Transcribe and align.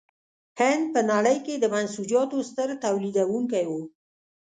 هند 0.59 0.83
په 0.93 1.01
نړۍ 1.11 1.37
کې 1.45 1.53
د 1.59 1.65
منسوجاتو 1.73 2.37
ستر 2.49 2.69
تولیدوونکی 2.83 3.63
و. 3.69 3.73